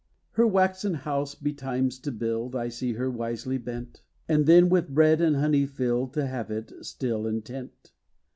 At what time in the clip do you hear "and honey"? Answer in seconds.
5.21-5.67